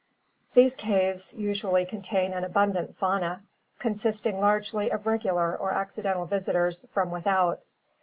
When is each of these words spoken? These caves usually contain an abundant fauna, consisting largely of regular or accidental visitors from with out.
These 0.55 0.75
caves 0.77 1.35
usually 1.35 1.85
contain 1.85 2.33
an 2.33 2.43
abundant 2.43 2.97
fauna, 2.97 3.43
consisting 3.77 4.39
largely 4.39 4.89
of 4.89 5.05
regular 5.05 5.55
or 5.55 5.73
accidental 5.73 6.25
visitors 6.25 6.87
from 6.91 7.11
with 7.11 7.27
out. 7.27 7.59